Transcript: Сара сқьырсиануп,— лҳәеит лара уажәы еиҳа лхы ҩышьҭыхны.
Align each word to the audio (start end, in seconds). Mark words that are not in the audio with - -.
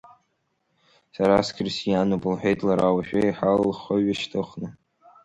Сара 1.15 1.45
сқьырсиануп,— 1.47 2.23
лҳәеит 2.33 2.59
лара 2.67 2.87
уажәы 2.95 3.19
еиҳа 3.23 3.51
лхы 3.69 3.95
ҩышьҭыхны. 4.03 4.67